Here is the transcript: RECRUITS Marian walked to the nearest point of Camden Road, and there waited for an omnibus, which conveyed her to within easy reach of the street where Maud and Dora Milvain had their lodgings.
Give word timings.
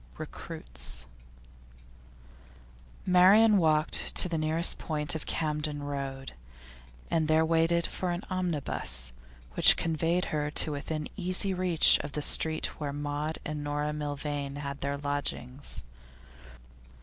RECRUITS 0.17 1.05
Marian 3.05 3.59
walked 3.59 4.15
to 4.15 4.27
the 4.27 4.39
nearest 4.39 4.79
point 4.79 5.13
of 5.13 5.27
Camden 5.27 5.83
Road, 5.83 6.33
and 7.11 7.27
there 7.27 7.45
waited 7.45 7.85
for 7.85 8.09
an 8.09 8.23
omnibus, 8.27 9.13
which 9.53 9.77
conveyed 9.77 10.25
her 10.33 10.49
to 10.49 10.71
within 10.71 11.07
easy 11.15 11.53
reach 11.53 11.99
of 11.99 12.13
the 12.13 12.23
street 12.23 12.79
where 12.79 12.91
Maud 12.91 13.37
and 13.45 13.63
Dora 13.63 13.93
Milvain 13.93 14.55
had 14.55 14.81
their 14.81 14.97
lodgings. 14.97 15.83